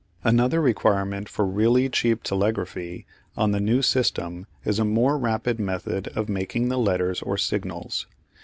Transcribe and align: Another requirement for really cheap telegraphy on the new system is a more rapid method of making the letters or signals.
Another 0.23 0.61
requirement 0.61 1.29
for 1.29 1.45
really 1.45 1.87
cheap 1.87 2.23
telegraphy 2.23 3.05
on 3.37 3.51
the 3.51 3.59
new 3.59 3.83
system 3.83 4.47
is 4.65 4.79
a 4.79 4.83
more 4.83 5.15
rapid 5.15 5.59
method 5.59 6.07
of 6.15 6.27
making 6.27 6.69
the 6.69 6.79
letters 6.79 7.21
or 7.21 7.37
signals. 7.37 8.07